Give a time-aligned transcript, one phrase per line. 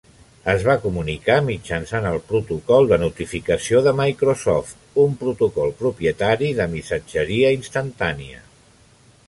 [0.51, 4.73] Es va comunicar mitjançant el protocol de notificació de Microsoft,
[5.05, 8.43] un protocol propietari de missatgeria instantània.